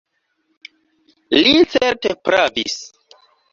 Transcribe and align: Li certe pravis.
Li 1.37 1.53
certe 1.75 2.17
pravis. 2.31 2.81